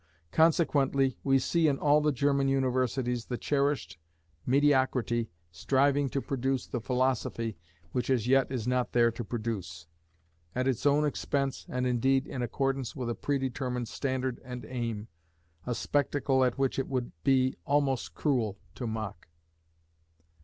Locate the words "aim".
14.69-15.07